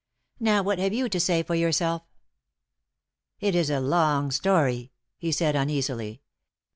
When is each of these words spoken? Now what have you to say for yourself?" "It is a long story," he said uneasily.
Now 0.39 0.63
what 0.63 0.79
have 0.79 0.93
you 0.95 1.07
to 1.09 1.19
say 1.19 1.43
for 1.43 1.53
yourself?" 1.53 2.01
"It 3.39 3.53
is 3.53 3.69
a 3.69 3.79
long 3.79 4.31
story," 4.31 4.91
he 5.19 5.31
said 5.31 5.55
uneasily. 5.55 6.23